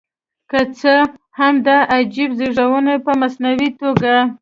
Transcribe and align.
که 0.49 0.59
څه 0.79 0.93
هم 1.39 1.55
دا 1.67 1.77
عجیب 1.95 2.29
زېږېدنه 2.37 2.95
په 3.05 3.11
مصنوعي 3.21 3.69
توګه. 3.81 4.13